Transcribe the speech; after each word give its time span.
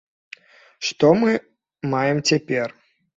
Што 0.87 1.11
мы 1.23 1.31
маем 1.91 2.17
цяпер? 2.33 2.67